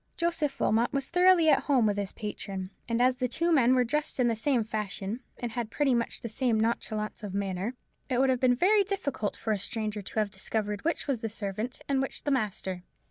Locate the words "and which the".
11.87-12.31